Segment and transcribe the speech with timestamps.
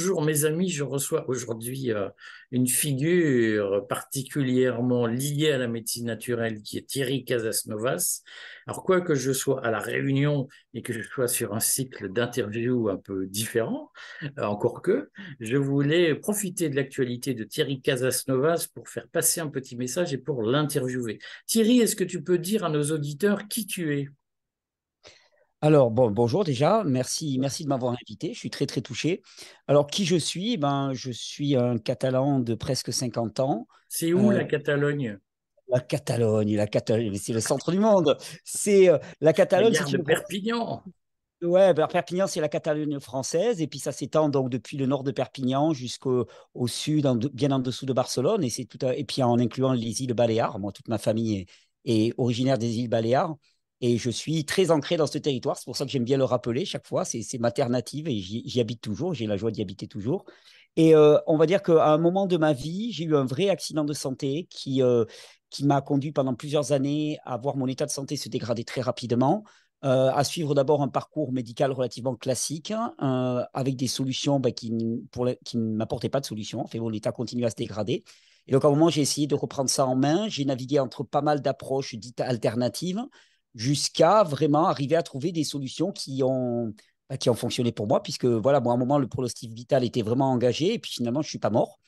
[0.00, 2.08] Bonjour mes amis, je reçois aujourd'hui euh,
[2.52, 8.22] une figure particulièrement liée à la médecine naturelle qui est Thierry Casasnovas.
[8.66, 12.10] Alors quoi que je sois à la Réunion et que je sois sur un cycle
[12.10, 13.92] d'interviews un peu différent,
[14.38, 19.48] euh, encore que, je voulais profiter de l'actualité de Thierry Casasnovas pour faire passer un
[19.48, 21.18] petit message et pour l'interviewer.
[21.46, 24.08] Thierry, est-ce que tu peux dire à nos auditeurs qui tu es?
[25.62, 29.20] Alors, bon, bonjour déjà, merci, merci de m'avoir invité, je suis très très touché.
[29.68, 30.56] Alors, qui je suis?
[30.56, 33.66] Ben, Je suis un Catalan de presque 50 ans.
[33.88, 35.18] C'est où la euh, Catalogne?
[35.68, 38.16] La Catalogne, la Catalogne, c'est le centre du monde.
[38.42, 39.74] C'est euh, la Catalogne.
[39.74, 40.82] c'est de Perpignan.
[41.42, 45.04] Ouais, ben, Perpignan, c'est la Catalogne française, et puis ça s'étend donc depuis le nord
[45.04, 49.22] de Perpignan jusqu'au au sud, bien en dessous de Barcelone, et, c'est tout et puis
[49.22, 50.58] en incluant les îles Baléares.
[50.58, 51.44] Moi, toute ma famille
[51.84, 53.36] est originaire des îles Baléares.
[53.80, 55.56] Et je suis très ancré dans ce territoire.
[55.56, 57.04] C'est pour ça que j'aime bien le rappeler chaque fois.
[57.04, 59.14] C'est ma terre et j'y habite toujours.
[59.14, 60.24] J'ai la joie d'y habiter toujours.
[60.76, 63.48] Et euh, on va dire qu'à un moment de ma vie, j'ai eu un vrai
[63.48, 65.04] accident de santé qui, euh,
[65.50, 68.80] qui m'a conduit pendant plusieurs années à voir mon état de santé se dégrader très
[68.80, 69.44] rapidement.
[69.82, 74.74] Euh, à suivre d'abord un parcours médical relativement classique, avec des solutions bah, qui,
[75.44, 76.60] qui ne m'apportaient pas de solution.
[76.60, 78.04] En fait, mon état continue à se dégrader.
[78.46, 80.28] Et donc, à un moment, j'ai essayé de reprendre ça en main.
[80.28, 83.02] J'ai navigué entre pas mal d'approches dites alternatives
[83.54, 86.74] jusqu'à vraiment arriver à trouver des solutions qui ont,
[87.08, 89.84] bah, qui ont fonctionné pour moi, puisque voilà, moi, à un moment, le pronostic vital
[89.84, 91.78] était vraiment engagé, et puis finalement, je ne suis pas mort.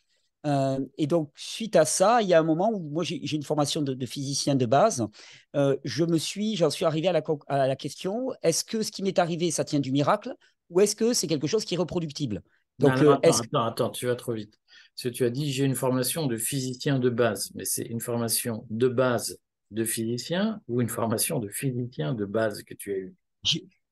[0.44, 3.44] Euh, et donc, suite à ça, il y a un moment où moi, j'ai une
[3.44, 5.06] formation de, physicien de base.
[5.54, 8.90] Euh, je me suis, j'en suis arrivé à la, à la question est-ce que ce
[8.90, 10.34] qui m'est arrivé, ça tient du miracle,
[10.70, 12.42] ou est-ce que c'est quelque chose qui est reproductible?
[12.78, 14.58] Donc, euh, attends, attends, tu vas trop vite.
[14.94, 18.00] Parce que tu as dit j'ai une formation de physicien de base, mais c'est une
[18.00, 19.38] formation de base
[19.72, 23.14] de physicien ou une formation de physicien de base que tu as eue?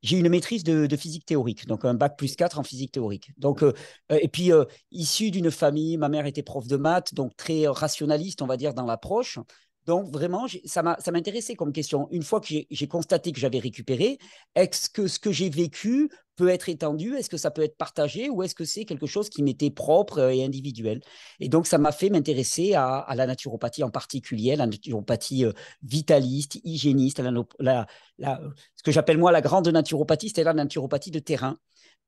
[0.02, 3.32] J'ai une maîtrise de, physique théorique, donc un bac plus 4 en physique théorique.
[3.36, 3.72] Donc, euh,
[4.12, 7.66] euh, et puis, euh, issu d'une famille, ma mère était prof de maths, donc très
[7.66, 9.38] rationaliste, on va dire, dans l'approche.
[9.86, 12.08] Donc, vraiment, ça m'intéressait comme question.
[12.10, 14.18] Une fois que j'ai constaté que j'avais récupéré,
[14.54, 17.16] est-ce que ce que j'ai vécu peut être étendu?
[17.16, 18.28] Est-ce que ça peut être partagé?
[18.28, 21.00] Ou est-ce que c'est quelque chose qui m'était propre et individuel?
[21.40, 25.52] Et donc, ça m'a fait m'intéresser à, la naturopathie en particulier, la naturopathie euh,
[25.82, 27.22] vitaliste, hygiéniste,
[27.58, 27.86] la,
[28.18, 31.56] ce que j'appelle moi la grande naturopathie, c'est la naturopathie de terrain.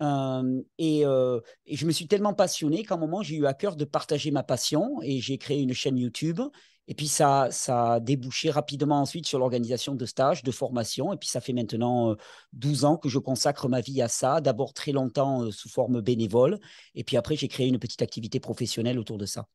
[0.03, 3.55] Euh, et, euh, et, je me suis tellement passionné qu'à un moment, j'ai eu à
[3.55, 6.41] cœur de partager ma passion et j'ai créé une chaîne YouTube
[6.89, 11.13] et puis, ça, ça a débouché rapidement ensuite sur l'organisation de stages, de formation.
[11.13, 12.17] Et puis, ça fait maintenant
[12.55, 14.41] 12 euh, ans que je consacre ma vie à ça.
[14.41, 16.59] D'abord très longtemps euh, sous forme bénévole.
[16.95, 19.47] Et puis après, j'ai créé une petite activité professionnelle autour de ça.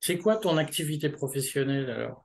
[0.00, 2.24] C'est quoi ton activité professionnelle alors?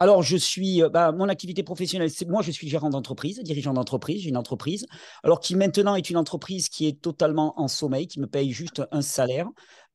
[0.00, 3.72] Alors, je suis, euh, bah, mon activité professionnelle, c'est moi, je suis gérant d'entreprise, dirigeant
[3.72, 4.22] d'entreprise.
[4.22, 4.84] J'ai une entreprise,
[5.22, 8.82] alors qui maintenant est une entreprise qui est totalement en sommeil, qui me paye juste
[8.90, 9.46] un salaire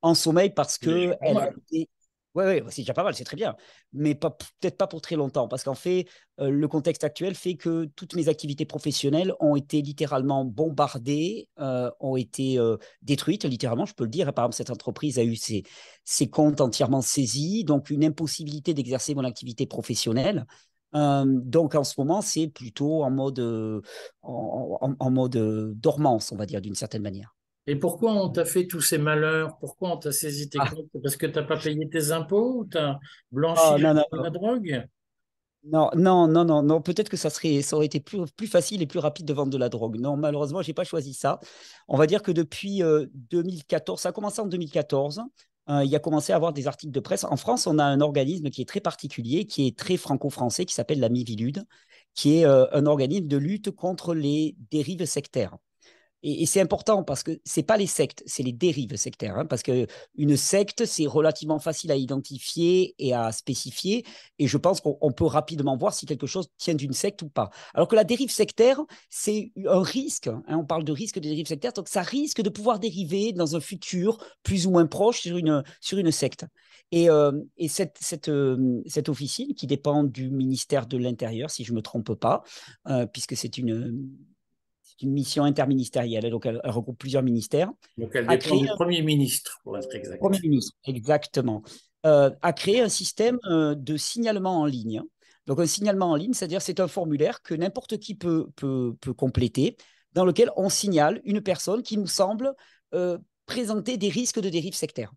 [0.01, 1.89] en sommeil parce que elle a été
[2.35, 3.55] oui, ouais, c'est déjà pas mal, c'est très bien,
[3.91, 6.05] mais peut-être pas pour très longtemps, parce qu'en fait,
[6.39, 11.89] euh, le contexte actuel fait que toutes mes activités professionnelles ont été littéralement bombardées, euh,
[11.99, 14.31] ont été euh, détruites, littéralement, je peux le dire.
[14.33, 15.63] Par exemple, cette entreprise a eu ses,
[16.29, 20.45] comptes entièrement saisis, donc une impossibilité d'exercer mon activité professionnelle.
[20.93, 23.39] donc en ce moment, c'est plutôt en mode,
[24.23, 27.38] en mode dormance, on va dire, d'une certaine manière.
[27.67, 29.57] Et pourquoi on t'a fait tous ces malheurs?
[29.59, 30.69] Pourquoi on t'a saisi tes ah.
[30.69, 30.89] comptes?
[31.03, 32.99] Parce que tu n'as pas payé tes impôts ou tu as
[33.31, 34.87] blanchi ah, la drogue?
[35.65, 36.81] Non, non, non, non, non.
[36.81, 39.51] Peut-être que ça serait, ça aurait été plus, plus facile et plus rapide de vendre
[39.51, 39.99] de la drogue.
[39.99, 41.39] Non, malheureusement, je n'ai pas choisi ça.
[41.87, 42.81] On va dire que depuis
[43.13, 45.21] 2014, euh, ça a commencé en 2014.
[45.69, 47.25] Euh, il y a commencé à avoir des articles de presse.
[47.25, 50.73] En France, on a un organisme qui est très particulier, qui est très franco-français, qui
[50.73, 51.65] s'appelle la Mivilude,
[52.15, 55.57] qui est euh, un organisme de lutte contre les dérives sectaires.
[56.23, 59.37] Et, c'est important parce que c'est pas les sectes, c'est les dérives sectaires.
[59.37, 64.05] Hein, parce que une secte, c'est relativement facile à identifier et à spécifier.
[64.37, 67.49] Et je pense qu'on peut rapidement voir si quelque chose tient d'une secte ou pas.
[67.73, 70.27] Alors que la dérive sectaire, c'est un risque.
[70.27, 71.73] Hein, on parle de risque de dérive sectaire.
[71.73, 75.63] Donc ça risque de pouvoir dériver dans un futur plus ou moins proche sur une,
[75.81, 76.45] sur une secte.
[76.91, 81.63] Et, euh, et cette, cette, euh, cette, officine qui dépend du ministère de l'Intérieur, si
[81.63, 82.43] je ne me trompe pas,
[82.87, 84.09] euh, puisque c'est une
[85.01, 87.71] une mission interministérielle, donc elle, regroupe plusieurs ministères.
[87.97, 90.19] Donc elle dépend du Premier ministre, pour être exact.
[90.19, 91.63] Premier ministre, exactement.
[92.05, 95.01] Euh, a créé un système euh, de signalement en ligne.
[95.47, 99.13] Donc un signalement en ligne, c'est-à-dire c'est un formulaire que n'importe qui peut, peut, peut,
[99.13, 99.75] compléter,
[100.13, 102.53] dans lequel on signale une personne qui nous semble
[102.93, 105.11] euh, présenter des risques de dérive sectaire.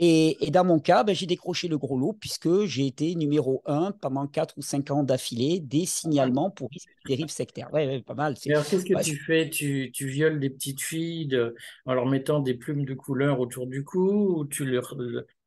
[0.00, 3.92] Et, dans mon cas, ben, j'ai décroché le gros lot puisque j'ai été numéro un
[3.92, 7.72] pendant 4 ou 5 ans d'affilée des signalements pour risque de dérive sectaire.
[7.72, 8.34] Ouais, pas mal.
[8.46, 9.48] alors, qu'est-ce que tu fais?
[9.50, 11.38] Tu, tu, violes des petites filles
[11.86, 14.96] en leur mettant des plumes de couleur autour du cou ou tu leur,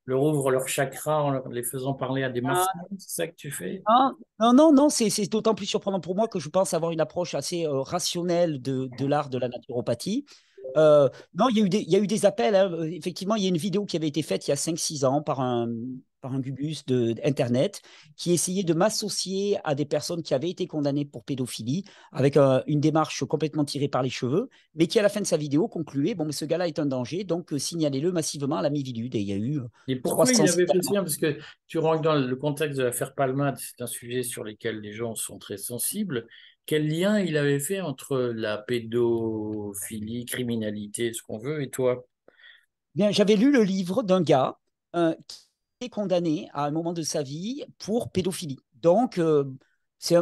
[0.08, 2.48] leur ouvres leur chakra en les faisant parler à des ah.
[2.48, 3.84] martiens C'est ça que tu fais?
[4.40, 7.36] Non, non, non, c'est d'autant plus surprenant pour moi que je pense avoir une approche
[7.36, 10.26] assez euh, rationnelle de, de l'art de la naturopathie.
[10.76, 12.56] Euh, non, il y, a eu des, il y a eu des appels.
[12.56, 12.72] Hein.
[12.92, 15.22] Effectivement, il y a une vidéo qui avait été faite il y a 5-6 ans
[15.22, 15.70] par un,
[16.22, 17.82] par un gubus d'Internet
[18.16, 22.38] qui essayait de m'associer à des personnes qui avaient été condamnées pour pédophilie avec
[22.68, 25.68] une démarche complètement tirée par les cheveux, mais qui, à la fin de sa vidéo,
[25.68, 29.16] concluait Bon, mais ce gars-là est un danger, donc euh, signalez-le massivement à la Mivilude.
[29.16, 29.60] Et il y a eu.
[29.88, 30.94] Et pourquoi il avait fait ça?
[30.94, 31.38] Parce que
[31.68, 35.16] tu rentres dans le contexte de l'affaire Palmade, c'est un sujet sur lequel les gens
[35.16, 36.28] sont très sensibles
[36.68, 42.06] quel lien il avait fait entre la pédophilie, criminalité, ce qu'on veut, et toi?
[42.94, 44.60] Bien, j'avais lu le livre d'un gars
[44.96, 45.16] euh,
[45.80, 48.60] qui est condamné à un moment de sa vie pour pédophilie.
[48.82, 49.46] Donc, euh,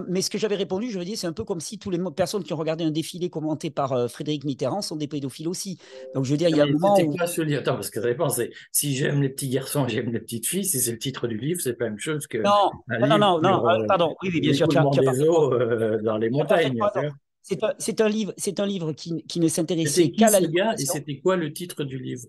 [0.08, 2.00] mais ce que j'avais répondu, je veux dire, c'est un peu comme si toutes les
[2.16, 5.78] personnes qui ont regardé un défilé commenté par euh, Frédéric Mitterrand sont des pédophiles aussi.
[6.14, 7.16] Donc je veux dire, il y a un moment où...
[7.16, 10.12] Quoi, ce livre Attends, parce que ça dépend, c'est si j'aime les petits garçons, j'aime
[10.12, 12.38] les petites filles, si c'est le titre du livre, c'est pas la même chose que...
[12.38, 14.68] Non, non, non, non, euh, pardon, oui, oui bien sûr.
[14.68, 16.80] Tu as, des eaux euh, dans les montagnes.
[17.44, 17.62] C'est
[18.02, 20.40] un, un, livre, c'est un livre qui, qui ne s'intéressait qu'à la...
[20.80, 22.28] Et c'était quoi le titre du livre?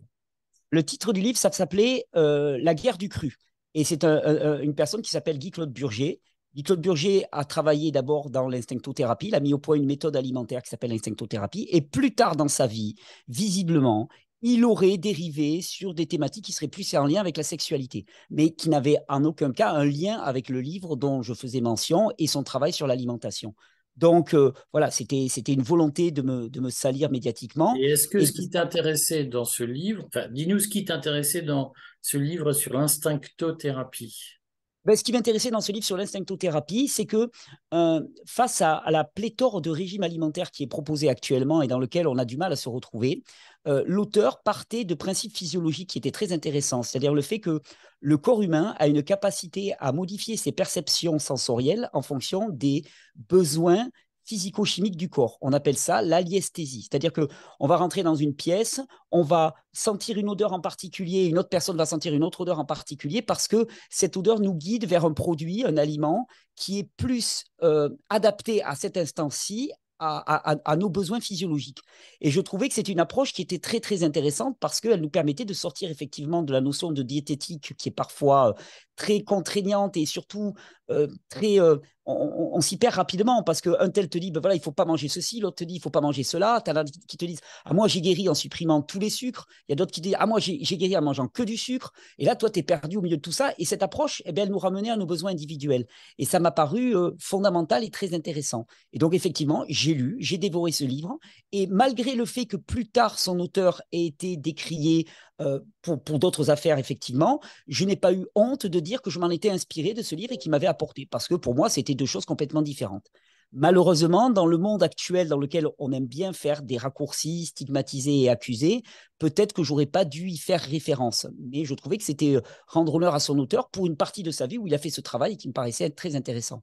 [0.70, 3.37] Le titre du livre, ça s'appelait La guerre du cru.
[3.75, 6.20] Et c'est une personne qui s'appelle Guy-Claude Burger,
[6.56, 10.62] Guy-Claude Burger a travaillé d'abord dans l'instinctothérapie, il a mis au point une méthode alimentaire
[10.62, 12.94] qui s'appelle l'instinctothérapie, et plus tard dans sa vie,
[13.29, 14.08] visiblement,
[14.41, 18.55] il aurait dérivé sur des thématiques qui seraient plus en lien avec la sexualité, mais
[18.55, 22.26] qui n'avaient en aucun cas un lien avec le livre dont je faisais mention et
[22.26, 23.55] son travail sur l'alimentation.
[23.99, 27.76] Donc euh, voilà, c'était une volonté de me, de me salir médiatiquement.
[27.79, 31.75] Et est-ce que ce qui t'intéressait dans ce livre, enfin, dis-nous ce qui t'intéressait dans
[32.00, 34.37] ce livre sur l'instinctothérapie
[34.86, 37.28] ben, ce qui m'intéressait dans ce livre sur l'instinctothérapie, c'est que
[37.74, 42.06] euh, face à, la pléthore de régimes alimentaires qui est proposé actuellement et dans lequel
[42.06, 43.24] on a du mal à se retrouver,
[43.66, 47.60] euh, l'auteur partait de principes physiologiques qui étaient très intéressants, c'est-à-dire le fait que
[47.98, 52.84] le corps humain a une capacité à modifier ses perceptions sensorielles en fonction des
[53.16, 53.88] besoins
[54.26, 55.38] physico-chimique du corps.
[55.40, 56.82] On appelle ça l'aliesthésie.
[56.82, 57.28] C'est-à-dire que
[57.61, 58.81] on va rentrer dans une pièce,
[59.11, 62.58] on va sentir une odeur en particulier, une autre personne va sentir une autre odeur
[62.58, 66.26] en particulier parce que cette odeur nous guide vers un produit, un aliment
[66.56, 71.81] qui est plus euh, adapté à cet instant-ci, à, nos besoins physiologiques.
[72.20, 75.08] Et je trouvais que c'était une approche qui était très très intéressante parce qu'elle nous
[75.08, 78.52] permettait de sortir effectivement de la notion de diététique qui est parfois euh,
[78.96, 80.54] très contraignante et surtout
[80.90, 81.58] euh, très
[82.06, 85.08] on, s'y perd rapidement parce qu'un tel te dit, ben voilà, il faut pas manger
[85.08, 86.62] ceci, l'autre te dit, il faut pas manger cela.
[86.64, 89.46] Tu as qui te disent, ah, moi, j'ai guéri en supprimant tous les sucres.
[89.69, 91.93] Il y a d'autres qui disent, ah, moi, j'ai guéri en mangeant que du sucre.
[92.19, 93.52] Et là, toi, tu es perdu au milieu de tout ça.
[93.58, 95.87] Et cette approche, eh bien, elle nous ramenait à nos besoins individuels.
[96.19, 98.66] Et ça m'a paru euh, fondamental et très intéressant.
[98.93, 101.19] Et donc, effectivement, j'ai lu, j'ai dévoré ce livre.
[101.50, 105.06] Et malgré le fait que plus tard, son auteur ait été décrié
[105.40, 109.28] euh, pour, d'autres affaires, effectivement, je n'ai pas eu honte de dire que je m'en
[109.28, 111.06] étais inspiré de ce livre et qui m'avait apporté.
[111.10, 113.06] Parce que pour moi, c'était deux choses complètement différentes.
[113.52, 118.28] Malheureusement, dans le monde actuel dans lequel on aime bien faire des raccourcis, stigmatiser et
[118.28, 118.82] accuser,
[119.18, 121.26] peut-être que j'aurais pas dû y faire référence.
[121.38, 124.31] Mais je trouvais que c'était euh, rendre honneur à son auteur pour une partie de
[124.31, 126.62] sa vie où il a fait ce travail qui me paraissait très intéressant.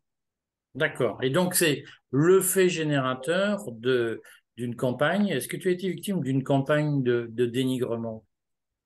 [0.75, 1.19] D'accord.
[1.21, 5.27] Et donc, c'est le fait générateur d'une campagne.
[5.27, 8.25] Est-ce que tu as été victime d'une campagne de dénigrement?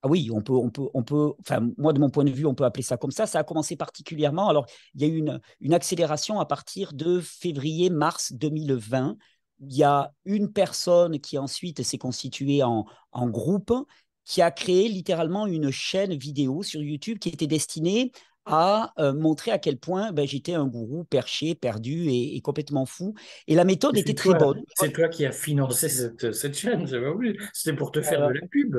[0.03, 2.45] Ah oui, on peut, on peut, on peut, enfin, moi, de mon point de vue,
[2.45, 3.25] on peut appeler ça comme ça.
[3.25, 4.47] Ça a commencé particulièrement.
[4.47, 9.17] Alors, il y a eu une, une accélération à partir de février-mars 2020.
[9.59, 13.73] Il y a une personne qui ensuite s'est constituée en, en groupe,
[14.23, 18.11] qui a créé littéralement une chaîne vidéo sur YouTube qui était destinée
[18.45, 23.13] à euh, montrer à quel point ben, j'étais un gourou perché, perdu et, complètement fou.
[23.47, 24.61] Et la méthode était très bonne.
[24.75, 26.87] C'est toi qui as financé cette, cette chaîne,
[27.53, 28.77] C'était pour te faire de la pub.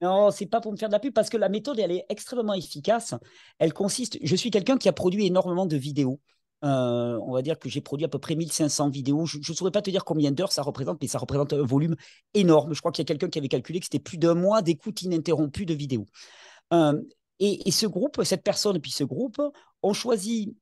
[0.00, 2.06] Non, c'est pas pour me faire de la pub parce que la méthode, elle est
[2.08, 3.14] extrêmement efficace.
[3.58, 6.20] Elle consiste, je suis quelqu'un qui a produit énormément de vidéos.
[6.62, 9.26] Euh, on va dire que j'ai produit à peu près 1500 vidéos.
[9.26, 11.96] Je ne saurais pas te dire combien d'heures ça représente, mais ça représente un volume
[12.34, 12.74] énorme.
[12.74, 15.02] Je crois qu'il y a quelqu'un qui avait calculé que c'était plus d'un mois d'écoute
[15.02, 16.06] ininterrompue de vidéos.
[16.72, 17.00] Euh,
[17.38, 19.40] et, ce groupe, cette personne et puis ce groupe
[19.82, 20.54] ont choisi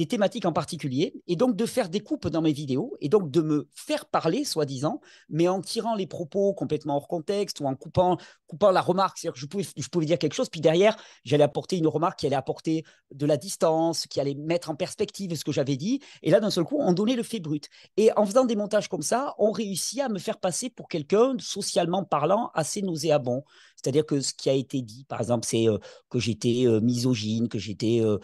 [0.00, 3.30] des thématiques en particulier, et donc de faire des coupes dans mes vidéos, et donc
[3.30, 7.74] de me faire parler, soi-disant, mais en tirant les propos complètement hors contexte ou en
[7.74, 8.16] coupant,
[8.46, 9.18] coupant la remarque.
[9.18, 12.20] C'est-à-dire que je pouvais, je pouvais dire quelque chose, puis derrière, j'allais apporter une remarque
[12.20, 16.00] qui allait apporter de la distance, qui allait mettre en perspective ce que j'avais dit,
[16.22, 17.68] et là, d'un seul coup, on donnait le fait brut.
[17.98, 21.34] Et en faisant des montages comme ça, on réussit à me faire passer pour quelqu'un,
[21.38, 23.44] socialement parlant, assez nauséabond.
[23.82, 25.78] C'est-à-dire que ce qui a été dit, par exemple, c'est euh,
[26.10, 28.18] que j'étais euh, misogyne, que j'étais euh,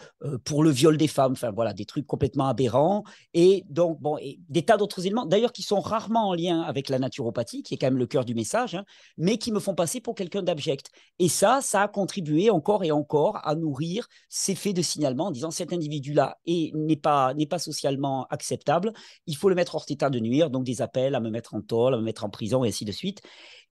[0.45, 3.03] pour le viol des femmes, enfin voilà, des trucs complètement aberrants.
[3.33, 4.17] Et donc, bon,
[4.49, 7.77] des tas d'autres éléments, d'ailleurs, qui sont rarement en lien avec la naturopathie, qui est
[7.77, 8.85] quand même le cœur du message, hein,
[9.17, 10.91] mais qui me font passer pour quelqu'un d'abject.
[11.19, 15.31] Et ça, ça a contribué encore et encore à nourrir ces faits de signalement en
[15.31, 18.93] disant cet individu-là n'est pas, pas socialement acceptable,
[19.25, 21.61] il faut le mettre hors état de nuire, donc des appels à me mettre en
[21.61, 23.21] tôle, à me mettre en prison et ainsi de suite.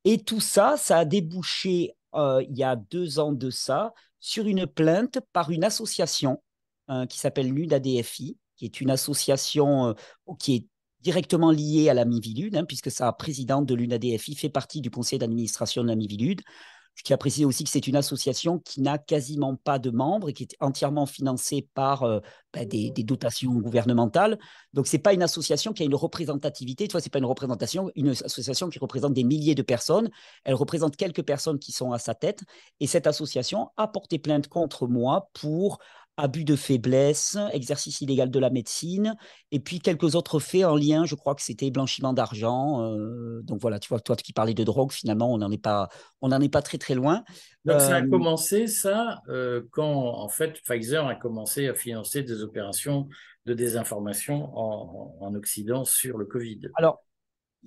[0.09, 4.47] Et tout ça, ça a débouché euh, il y a deux ans de ça sur
[4.47, 6.41] une plainte par une association
[6.87, 9.95] hein, qui s'appelle l'UNADFI, qui est une association euh,
[10.39, 10.67] qui est
[11.01, 15.19] directement liée à la Mivilude, hein, puisque sa présidente de l'UNADFI fait partie du conseil
[15.19, 16.41] d'administration de la Mivilude.
[16.97, 20.31] Je tiens à préciser aussi que c'est une association qui n'a quasiment pas de membres
[20.31, 22.21] et qui est entièrement financée par euh,
[22.55, 24.39] ben, des, dotations gouvernementales.
[24.73, 26.89] Donc, ce n'est pas une association qui a une représentativité.
[26.89, 30.11] Tu vois, ce n'est pas une représentation, une association qui représente des milliers de personnes.
[30.45, 32.41] Elle représente quelques personnes qui sont à sa tête.
[32.81, 35.79] Et cette association a porté plainte contre moi pour
[36.17, 39.17] abus de faiblesse, exercice illégal de la médecine,
[39.53, 42.83] et puis quelques autres faits en lien, je crois que c'était blanchiment d'argent.
[42.83, 45.89] Euh, donc voilà, tu vois, toi qui parlais de drogue, finalement, on n'en est pas,
[46.23, 47.25] on n'en est pas très très loin.
[47.65, 52.23] Donc ça a euh, commencé ça euh, quand en fait Pfizer a commencé à financer
[52.23, 53.09] des opérations
[53.45, 56.61] de désinformation en, en Occident sur le Covid.
[56.77, 57.03] Alors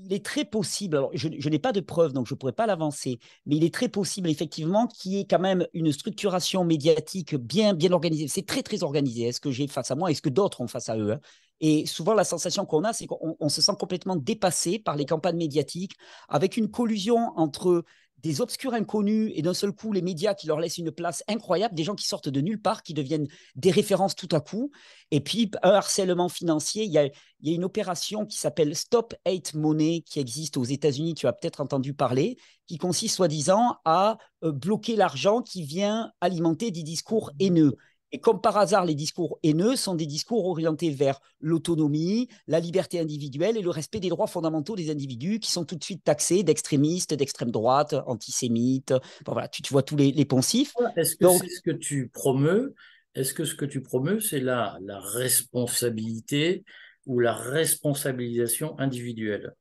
[0.01, 3.19] il est très possible, je, n'ai pas de preuves, donc je ne pourrais pas l'avancer,
[3.45, 7.73] mais il est très possible effectivement qu'il y ait quand même une structuration médiatique bien,
[7.73, 8.27] bien organisée.
[8.27, 9.23] C'est très, très organisé.
[9.23, 11.19] Est-ce que j'ai face à moi Est-ce que d'autres ont face à eux hein?
[11.61, 15.37] Et souvent, la sensation qu'on a, c'est qu'on se sent complètement dépassé par les campagnes
[15.37, 15.97] médiatiques,
[16.29, 17.83] avec une collusion entre
[18.21, 21.75] des obscurs inconnus et d'un seul coup les médias qui leur laissent une place incroyable,
[21.75, 24.71] des gens qui sortent de nulle part, qui deviennent des références tout à coup,
[25.11, 26.83] et puis un harcèlement financier.
[26.83, 27.09] Il y a,
[27.43, 31.93] une opération qui s'appelle Stop Hate Money qui existe aux États-Unis, tu as peut-être entendu
[31.93, 37.77] parler, qui consiste soi-disant à euh, bloquer l'argent qui vient alimenter des discours haineux.
[38.11, 42.99] Et comme par hasard, les discours haineux sont des discours orientés vers l'autonomie, la liberté
[42.99, 46.43] individuelle et le respect des droits fondamentaux des individus qui sont tout de suite taxés
[46.43, 48.93] d'extrémistes, d'extrême droite, antisémites.
[49.25, 50.73] voilà, tu, vois tous les, poncifs.
[50.95, 52.73] Est-ce que ce que tu promeus
[53.13, 56.63] Est-ce que ce que tu promeus, c'est la, la responsabilité
[57.05, 59.53] ou la responsabilisation individuelle?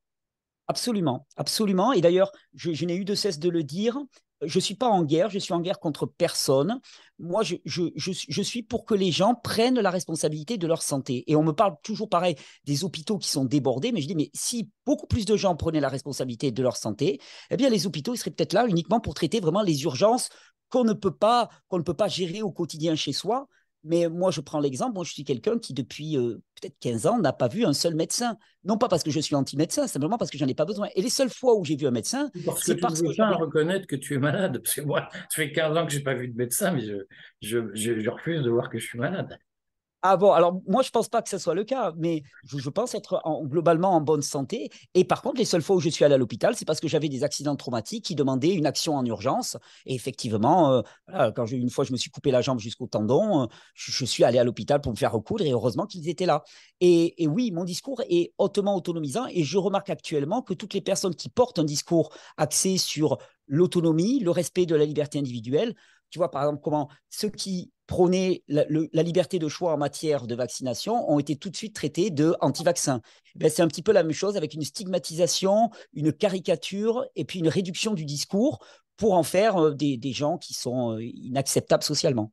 [0.69, 1.93] Absolument, absolument.
[1.93, 3.99] Et d'ailleurs, je n'ai eu de cesse de le dire,
[4.43, 6.81] je ne suis pas en guerre, je suis en guerre contre personne.
[7.19, 11.25] Moi, je, je, suis pour que les gens prennent la responsabilité de leur santé.
[11.27, 14.31] Et on me parle toujours pareil des hôpitaux qui sont débordés, mais je dis, mais
[14.35, 17.21] si beaucoup plus de gens prenaient la responsabilité de leur santé,
[17.51, 20.29] eh bien, les hôpitaux, ils seraient peut-être là uniquement pour traiter vraiment les urgences
[20.71, 23.49] qu'on ne qu'on ne peut pas gérer au quotidien chez soi.
[23.89, 27.19] Mais moi, je prends l'exemple, moi, je suis quelqu'un qui, depuis euh, peut-être 15 ans,
[27.19, 28.37] n'a pas vu un seul médecin.
[28.65, 30.89] Non pas parce que je suis anti-médecin, simplement parce que j'en ai pas besoin.
[30.95, 33.87] Et les seules fois où j'ai vu un médecin, c'est parce que veux pas reconnaître
[33.87, 34.61] que tu es malade.
[34.63, 36.83] Parce que moi, ça fait 15 ans que je n'ai pas vu de médecin, mais
[37.41, 39.39] je, je refuse de voir que je suis malade.
[40.03, 42.95] Ah bon, alors moi je pense pas que ce soit le cas, mais je, pense
[42.95, 44.71] être globalement en bonne santé.
[44.95, 46.87] Et par contre, les seules fois où je suis allé à l'hôpital, c'est parce que
[46.87, 49.57] j'avais des accidents traumatiques qui demandaient une action en urgence.
[49.87, 53.47] Et effectivement, euh, quand une fois je me suis coupé la jambe jusqu'au tendon, euh,
[53.75, 56.45] je, suis allé à l'hôpital pour me faire recoudre et heureusement qu'ils étaient là.
[56.81, 61.17] Et, oui, mon discours est hautement autonomisant et je remarque actuellement que toutes les personnes
[61.17, 65.75] qui portent un discours axé sur l'autonomie, le respect de la liberté individuelle,
[66.11, 70.35] tu vois par exemple comment ceux qui prônaient la, liberté de choix en matière de
[70.35, 73.01] vaccination ont été tout de suite traités de anti-vaccins.
[73.35, 77.39] Ben, c'est un petit peu la même chose avec une stigmatisation, une caricature et puis
[77.41, 78.61] une réduction du discours
[78.99, 82.31] pour en faire euh, des, gens qui sont euh, inacceptables socialement.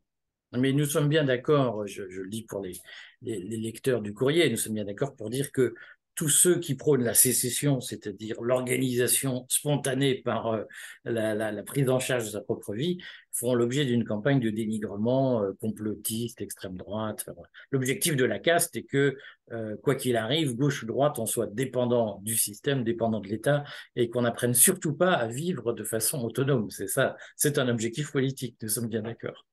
[0.52, 2.74] Mais nous sommes bien d'accord, je, le dis pour les,
[3.22, 5.74] les, lecteurs du courrier, nous sommes bien d'accord pour dire que
[6.16, 10.64] tous ceux qui prônent la sécession, c'est-à-dire l'organisation spontanée par euh,
[11.04, 12.98] la, prise en charge de sa propre vie,
[13.34, 17.26] feront l'objet d'une campagne de dénigrement euh, complotiste, extrême droite.
[17.70, 19.18] L'objectif de la caste est que,
[19.52, 23.66] euh, quoi qu'il arrive, gauche ou droite, on soit dépendant du système, dépendant de l'État,
[23.98, 26.70] et qu'on n'apprenne surtout pas à vivre de façon autonome.
[26.70, 29.46] C'est ça, c'est un objectif politique, nous sommes bien d'accord.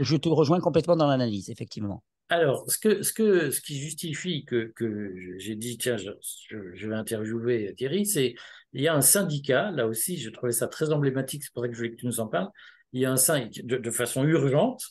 [0.00, 2.02] Je te rejoins complètement dans l'analyse, effectivement.
[2.30, 6.10] Alors, ce, que, ce, que, ce qui justifie que, que j'ai dit, tiens, je,
[6.48, 8.34] je, vais interviewer Thierry, c'est
[8.72, 11.68] il y a un syndicat, là aussi, je trouvais ça très emblématique, c'est pour ça
[11.68, 12.48] que je voulais que tu nous en parles.
[12.92, 14.82] il y a un de, de façon urgente,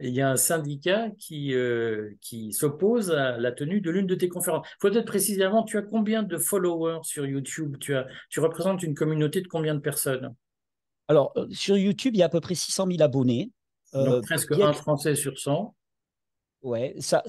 [0.00, 4.14] il y a un syndicat qui, euh, qui s'oppose à la tenue de l'une de
[4.14, 4.66] tes conférences.
[4.68, 7.78] Il faut peut-être précisément, tu as combien de followers sur YouTube?
[7.80, 10.34] Tu, as, tu représentes une communauté de combien de personnes?
[11.08, 13.50] Alors, euh, sur YouTube, il y a à peu près 600 000 abonnés.
[13.94, 15.74] Donc presque un Français sur 100.
[16.62, 17.24] Ouais, ça,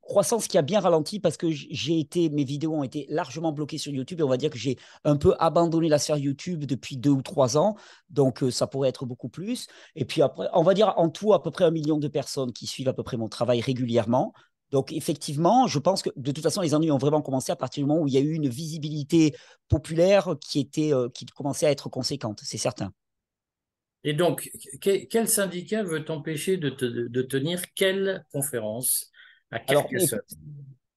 [0.00, 3.76] croissance qui a bien ralenti parce que j'ai été, mes vidéos ont été largement bloquées
[3.76, 6.96] sur YouTube et on va dire que j'ai un peu abandonné la sphère YouTube depuis
[6.96, 7.76] deux ou trois ans,
[8.08, 9.66] donc ça pourrait être beaucoup plus.
[9.94, 12.50] Et puis après, on va dire en tout à peu près un million de personnes
[12.50, 14.32] qui suivent à peu près mon travail régulièrement.
[14.70, 17.84] Donc effectivement, je pense que de toute façon, les ennuis ont vraiment commencé à partir
[17.84, 19.34] du moment où il y a eu une visibilité
[19.68, 22.90] populaire qui était, qui commençait à être conséquente, c'est certain.
[24.06, 24.48] Et donc,
[24.80, 26.70] quel syndicat veut t'empêcher de,
[27.22, 29.10] tenir quelle conférence?
[29.50, 30.20] À Carcassonne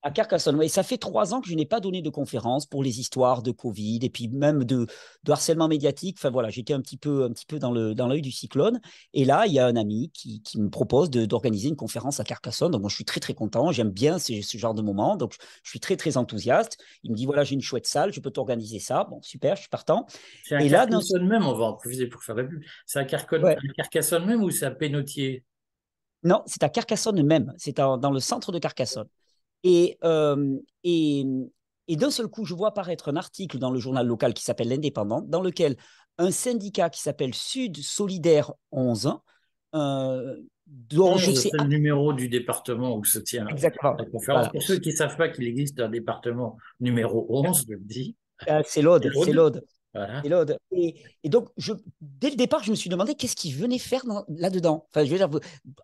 [0.02, 0.70] à Carcassonne, oui.
[0.70, 3.52] Ça fait trois ans que je n'ai pas donné de conférence pour les histoires de
[3.52, 4.88] Covid et puis même de,
[5.28, 6.16] harcèlement médiatique.
[6.18, 8.80] Enfin voilà, j'étais un petit peu, un petit peu dans l'œil dans du cyclone.
[9.14, 12.72] Et là, il y a un ami qui, me propose d'organiser une conférence à Carcassonne.
[12.72, 13.72] Donc moi, je suis très très content.
[13.72, 15.18] J'aime bien ce, ce, genre de moment.
[15.18, 16.78] Donc je suis très très enthousiaste.
[17.04, 19.04] Il me dit voilà, j'ai une chouette salle, je peux t'organiser ça.
[19.04, 20.06] Bon, super, je suis partant.
[20.44, 22.64] C'est à et Carcassonne même, on va en profiter pour faire la pub.
[22.86, 25.44] C'est à, Carcassonne même ou c'est à Pénautier?
[26.24, 27.54] Non, c'est à Carcassonne même.
[27.58, 29.08] C'est dans le centre de Carcassonne.
[29.64, 29.98] Et,
[30.84, 31.26] et,
[31.88, 34.70] et d'un seul coup, je vois apparaître un article dans le journal local qui s'appelle
[34.70, 35.76] L'Indépendant, dans lequel
[36.20, 39.14] un syndicat qui s'appelle Sud Solidaire 11,
[39.74, 40.36] euh,
[40.68, 41.50] dont je sais.
[41.50, 44.50] C'est le numéro du département où se tient la conférence.
[44.50, 48.16] Pour ceux qui ne savent pas qu'il existe un département numéro 11, je le dis.
[48.48, 49.64] Ah, c'est l'Aude, c'est l'Aude.
[50.72, 54.88] Et, donc, je, dès le départ, je me suis demandé qu'est-ce qu'il venait faire là-dedans.
[54.90, 55.30] Enfin, je veux dire,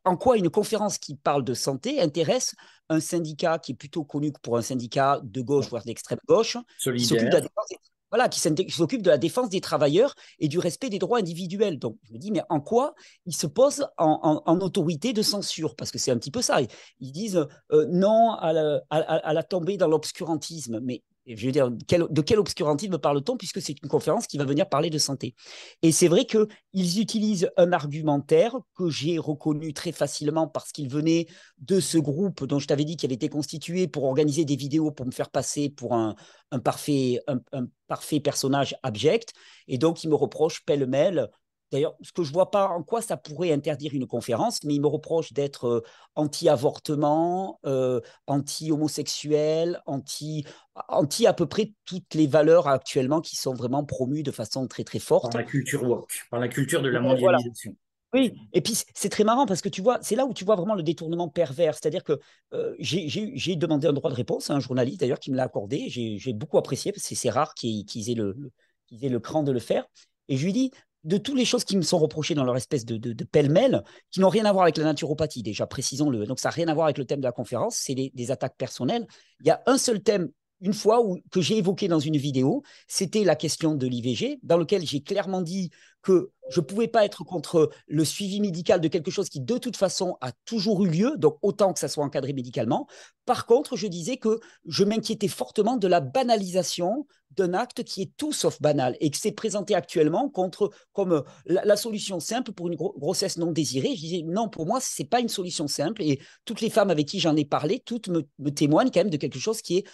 [0.03, 2.55] en quoi une conférence qui parle de santé intéresse
[2.89, 7.41] un syndicat qui est plutôt connu pour un syndicat de gauche, voire d'extrême gauche, Solidaire.
[7.67, 7.75] Qui
[8.12, 11.79] voilà, qui s'occupe de la défense des travailleurs et du respect des droits individuels.
[11.79, 12.93] Donc, je me dis, mais en quoi
[13.25, 15.75] ils se posent en, autorité de censure?
[15.75, 16.59] Parce que c'est un petit peu ça.
[17.00, 20.79] Ils disent euh, non à la, à la tombée dans l'obscurantisme.
[20.81, 24.70] Mais je veux dire, de quel obscurantisme parle-t-on puisque c'est une conférence qui va venir
[24.70, 25.36] parler de santé
[25.82, 31.27] Et c'est vrai qu'ils utilisent un argumentaire que j'ai reconnu très facilement parce qu'il venait
[31.58, 34.91] de ce groupe dont je t'avais dit qu'il avait été constitué pour organiser des vidéos
[34.91, 36.15] pour me faire passer pour un,
[36.63, 39.34] parfait, un, parfait personnage abject.
[39.67, 41.29] Et donc, ils me reprochent pêle-mêle
[41.75, 44.82] D'ailleurs, ce que je vois pas en quoi ça pourrait interdire une conférence, mais il
[44.82, 45.81] me reproche d'être euh,
[46.16, 50.46] anti-avortement, euh, anti-homosexuel, anti,
[50.88, 54.85] anti à peu près toutes les valeurs actuellement qui sont vraiment promues de façon très
[54.85, 55.33] très forte.
[55.33, 57.75] Par la culture woke, par la culture de la mondialisation.
[58.14, 60.55] Oui, et puis c'est très marrant parce que tu vois, c'est là où tu vois
[60.55, 61.74] vraiment le détournement pervers.
[61.74, 62.18] C'est-à-dire que
[62.53, 65.90] euh, j'ai demandé un droit de réponse à un journaliste d'ailleurs qui me l'a accordé.
[65.90, 68.53] J'ai beaucoup apprécié parce que c'est rare qu'ils aient, le,
[69.01, 69.85] aient le cran de le faire.
[70.29, 70.72] Et je lui dis,
[71.05, 74.29] de toutes les choses qui me sont reprochées dans leur espèce de, pêle-mêle, qui n'ont
[74.29, 76.25] rien à voir avec la naturopathie, déjà, précisons-le.
[76.25, 78.57] Donc, ça n'a rien à voir avec le thème de la conférence, c'est des attaques
[78.57, 79.07] personnelles.
[79.39, 80.29] Il y a un seul thème
[80.61, 84.57] une fois où, que j'ai évoqué dans une vidéo, c'était la question de l'IVG, dans
[84.57, 85.70] lequel j'ai clairement dit
[86.01, 89.57] que je ne pouvais pas être contre le suivi médical de quelque chose qui, de
[89.57, 92.87] toute façon, a toujours eu lieu, donc autant que ça soit encadré médicalement.
[93.25, 98.11] Par contre, je disais que je m'inquiétais fortement de la banalisation d'un acte qui est
[98.18, 102.75] tout sauf banal et que c'est présenté actuellement contre, comme la, solution simple pour une
[102.75, 103.96] grossesse non désirée.
[103.96, 106.91] Je disais non, pour moi, ce n'est pas une solution simple et toutes les femmes
[106.91, 109.85] avec qui j'en ai parlé, toutes me témoignent quand même de quelque chose qui est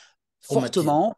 [0.42, 1.16] fortement.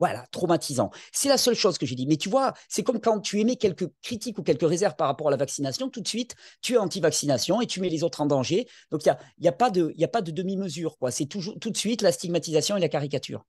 [0.00, 0.90] Voilà, traumatisant.
[1.12, 2.06] C'est la seule chose que j'ai dit.
[2.06, 5.28] Mais tu vois, c'est comme quand tu émets quelques critiques ou quelques réserves par rapport
[5.28, 8.26] à la vaccination, tout de suite, tu es anti-vaccination et tu mets les autres en
[8.26, 8.66] danger.
[8.90, 10.96] Donc, il n'y a, y a, pas de, a pas de demi-mesure.
[11.10, 13.44] C'est toujours tout de suite la stigmatisation et la caricature.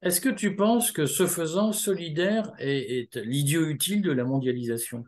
[0.00, 5.04] Est-ce que tu penses que ce faisant, solidaire est l'idiot utile de la mondialisation?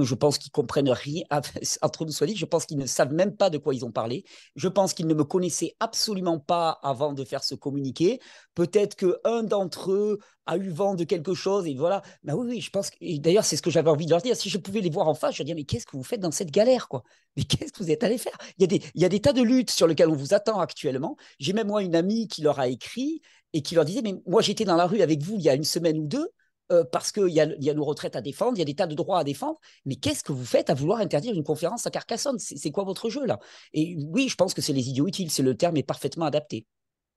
[0.00, 1.22] Je pense qu'ils comprennent rien.
[1.82, 3.92] Entre nous soit dit, je pense qu'ils ne savent même pas de quoi ils ont
[3.92, 4.24] parlé.
[4.56, 8.20] Je pense qu'ils ne me connaissaient absolument pas avant de faire ce communiqué.
[8.54, 12.02] Peut-être qu'un d'entre eux a eu vent de quelque chose et voilà.
[12.22, 12.90] Mais oui, oui, je pense.
[12.90, 13.18] Que...
[13.18, 14.36] D'ailleurs, c'est ce que j'avais envie de leur dire.
[14.36, 16.20] Si je pouvais les voir en face, je leur dirais mais qu'est-ce que vous faites
[16.20, 17.02] dans cette galère, quoi?
[17.36, 18.36] Mais qu'est-ce que vous êtes allé faire?
[18.58, 20.34] Il y, a des, il y a des tas de luttes sur lesquelles on vous
[20.34, 21.16] attend actuellement.
[21.38, 23.20] J'ai même moi une amie qui leur a écrit
[23.52, 25.54] et qui leur disait mais moi j'étais dans la rue avec vous il y a
[25.54, 26.28] une semaine ou deux
[26.72, 28.86] euh, parce qu'il y, y, a nos retraites à défendre, il y a des tas
[28.86, 31.90] de droits à défendre, mais qu'est-ce que vous faites à vouloir interdire une conférence à
[31.90, 32.38] Carcassonne?
[32.38, 33.38] C'est quoi votre jeu là?
[33.72, 36.66] Et oui, je pense que c'est les idiots utiles, c'est le terme est parfaitement adapté.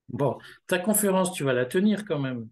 [0.08, 2.48] Bon, ta conférence, tu vas la tenir quand même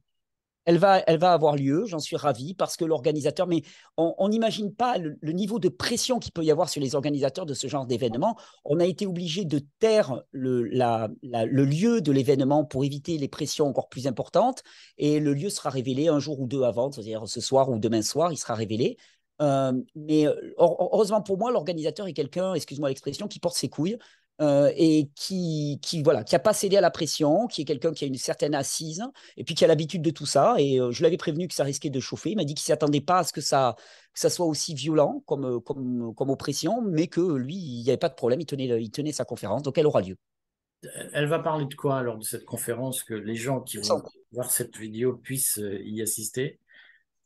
[0.65, 3.63] elle va, elle va avoir lieu, j'en suis ravi, parce que l'organisateur, mais
[3.97, 7.55] on n'imagine pas le, niveau de pression qu'il peut y avoir sur les organisateurs de
[7.55, 8.37] ce genre d'événement.
[8.65, 13.67] On a été obligé de taire le, le lieu de l'événement pour éviter les pressions
[13.67, 14.63] encore plus importantes,
[14.99, 18.03] et le lieu sera révélé un jour ou deux avant, c'est-à-dire ce soir ou demain
[18.03, 18.99] soir, il sera révélé.
[19.41, 20.27] mais
[20.59, 23.97] heureusement pour moi, l'organisateur est quelqu'un, excuse-moi l'expression, qui porte ses couilles.
[24.41, 28.05] Et qui, qui voilà, qui a pas cédé à la pression, qui est quelqu'un qui
[28.05, 29.03] a une certaine assise,
[29.37, 30.55] et puis qui a l'habitude de tout ça.
[30.59, 32.31] Et je l'avais prévenu que ça risquait de chauffer.
[32.31, 33.75] Il m'a dit qu'il s'attendait pas à ce que ça,
[34.13, 37.97] que ça soit aussi violent comme, comme, comme oppression, mais que lui, il n'y avait
[37.97, 38.41] pas de problème.
[38.41, 40.17] Il tenait, il tenait sa conférence, donc elle aura lieu.
[41.13, 44.51] Elle va parler de quoi lors de cette conférence que les gens qui vont voir
[44.51, 46.61] cette vidéo puissent euh, y assister?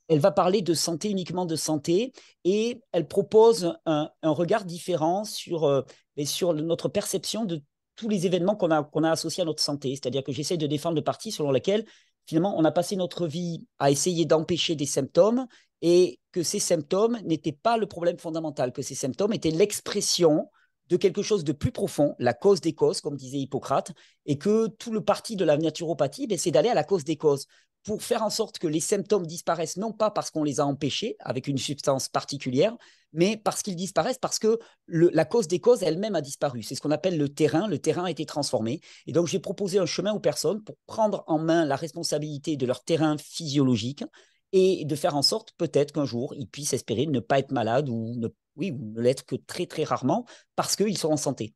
[0.08, 2.12] Elle va parler de santé, uniquement de santé,
[2.44, 5.82] et elle propose un, regard différent sur, euh,
[6.24, 7.62] sur notre perception de
[7.96, 9.90] tous les événements qu'on a, a associés à notre santé.
[9.90, 11.84] C'est-à-dire que j'essaie de défendre le parti selon lequel,
[12.26, 15.46] finalement, on a passé notre vie à essayer d'empêcher des symptômes
[15.82, 20.48] et que ces symptômes n'étaient pas le problème fondamental, que ces symptômes étaient l'expression
[20.88, 23.92] de quelque chose de plus profond, la cause des causes, comme disait Hippocrate,
[24.26, 27.16] et que tout le parti de la naturopathie, ben, c'est d'aller à la cause des
[27.16, 27.46] causes
[27.84, 31.16] pour faire en sorte que les symptômes disparaissent, non pas parce qu'on les a empêchés
[31.20, 32.76] avec une substance particulière,
[33.12, 36.62] mais parce qu'ils disparaissent parce que la cause des causes elle-même a disparu.
[36.62, 37.68] C'est ce qu'on appelle le terrain.
[37.68, 38.80] Le terrain a été transformé.
[39.06, 42.66] Et donc, j'ai proposé un chemin aux personnes pour prendre en main la responsabilité de
[42.66, 44.04] leur terrain physiologique
[44.52, 47.88] et de faire en sorte peut-être qu'un jour, ils puissent espérer ne pas être malades
[47.88, 51.54] ou ne oui, ou ne l'être que très très rarement parce qu'ils sont en santé.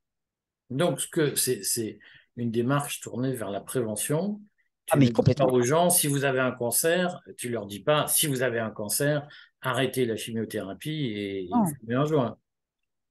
[0.70, 1.00] Donc,
[1.36, 1.98] c'est
[2.36, 4.40] une démarche tournée vers la prévention.
[4.87, 5.46] Tu ah, mais complètement.
[5.46, 8.70] aux gens, si vous avez un cancer, tu leur dis pas, si vous avez un
[8.70, 9.27] cancer,
[9.61, 11.49] arrêtez la chimiothérapie et,
[11.88, 12.37] et un joint.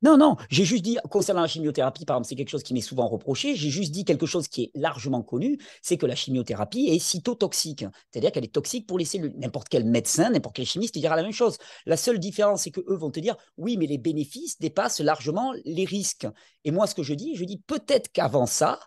[0.02, 2.82] Non, non, j'ai juste dit, concernant la chimiothérapie, par exemple, c'est quelque chose qui m'est
[2.82, 6.90] souvent reproché, j'ai juste dit quelque chose qui est largement connu, c'est que la chimiothérapie
[6.90, 9.34] est cytotoxique, c'est-à-dire qu'elle est toxique pour les cellules.
[9.38, 11.58] N'importe quel médecin, n'importe quel chimiste dira la même chose.
[11.88, 15.86] La seule différence, c'est qu'eux vont te dire, oui, mais les bénéfices dépassent largement les
[15.86, 16.28] risques.
[16.66, 18.80] Et moi, ce que je dis, je dis peut-être qu'avant ça,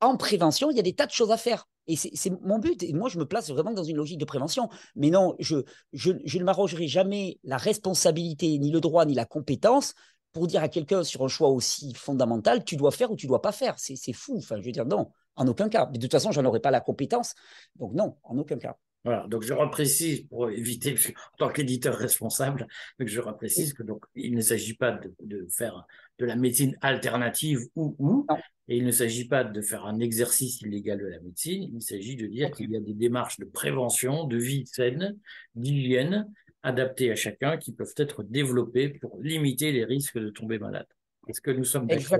[0.00, 1.66] en prévention, il y a des tas de choses à faire.
[1.88, 2.82] Et c'est mon but.
[2.82, 4.68] Et moi, je me place vraiment dans une logique de prévention.
[4.94, 5.56] Mais non, je,
[5.92, 9.94] je, je ne m'arrogerai jamais la responsabilité, ni le droit, ni la compétence
[10.32, 13.42] pour dire à quelqu'un sur un choix aussi fondamental, tu dois faire ou tu dois
[13.42, 13.74] pas faire.
[13.78, 14.36] C'est fou.
[14.38, 15.88] Enfin, je veux dire, non, en aucun cas.
[15.90, 17.34] Mais de toute façon, j'en aurais pas la compétence.
[17.76, 18.76] Donc, non, en aucun cas.
[19.04, 20.94] Voilà, donc je reprécise pour éviter,
[21.34, 22.66] en tant qu'éditeur responsable,
[22.98, 25.86] je reprécise que donc il ne s'agit pas de, faire
[26.18, 28.26] de la médecine alternative ou ou,
[28.68, 31.70] et il ne s'agit pas de faire un exercice illégal de la médecine.
[31.74, 35.16] Il s'agit de dire qu'il y a des démarches de prévention, de vie saine,
[35.54, 36.30] d'hygiène
[36.62, 40.86] adaptés à chacun qui peuvent être développés pour limiter les risques de tomber malade.
[41.28, 42.18] Est-ce que nous sommes d'accord?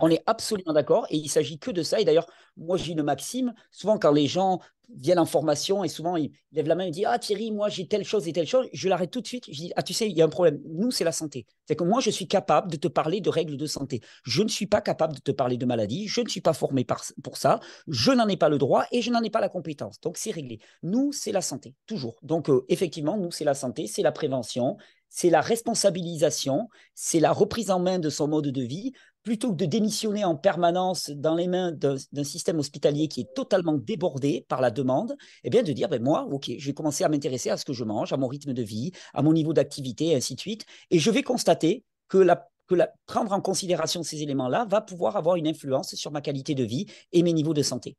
[0.00, 2.00] On est absolument d'accord et il s'agit que de ça.
[2.00, 4.60] Et d'ailleurs, moi j'ai une maxime, souvent quand les gens
[4.94, 7.88] viennent en formation et souvent ils lèvent la main et disent Ah Thierry, moi j'ai
[7.88, 9.44] telle chose et telle chose, je l'arrête tout de suite.
[9.48, 10.60] Je dis Ah tu sais, il y a un problème.
[10.66, 11.46] Nous, c'est la santé.
[11.66, 14.00] C'est que moi je suis capable de te parler de règles de santé.
[14.24, 16.06] Je ne suis pas capable de te parler de maladie.
[16.08, 16.86] Je ne suis pas formé
[17.22, 17.60] pour ça.
[17.88, 20.00] Je n'en ai pas le droit et je n'en ai pas la compétence.
[20.00, 20.60] Donc c'est réglé.
[20.82, 22.16] Nous, c'est la santé, toujours.
[22.22, 24.76] Donc euh, effectivement, nous, c'est la santé, c'est la prévention,
[25.08, 28.92] c'est la responsabilisation, c'est la reprise en main de son mode de vie
[29.26, 33.74] plutôt que de démissionner en permanence dans les mains d'un système hospitalier qui est totalement
[33.74, 37.08] débordé par la demande, eh bien de dire, ben moi, ok, je vais commencer à
[37.08, 40.06] m'intéresser à ce que je mange, à mon rythme de vie, à mon niveau d'activité,
[40.06, 44.02] et ainsi de suite, et je vais constater que la que la, prendre en considération
[44.02, 47.54] ces éléments-là va pouvoir avoir une influence sur ma qualité de vie et mes niveaux
[47.54, 47.96] de santé.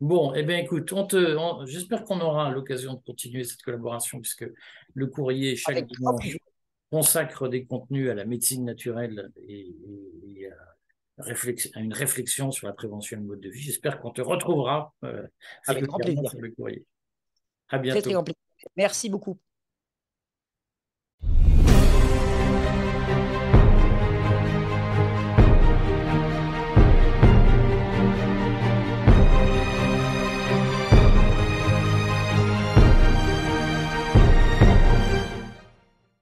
[0.00, 0.92] Bon, eh bien, écoute,
[1.66, 4.48] j'espère qu'on aura l'occasion de continuer cette collaboration puisque
[4.94, 6.36] le courrier chaque dimanche
[6.92, 9.74] consacre des contenus à la médecine naturelle et,
[11.16, 13.62] à, une réflexion sur la prévention du mode de vie.
[13.62, 15.26] J'espère qu'on te retrouvera euh,
[15.66, 16.28] avec grand plaisir.
[16.28, 16.84] sur le courrier.
[17.70, 18.00] À bientôt.
[18.00, 18.34] Très, très
[18.76, 19.38] Merci beaucoup.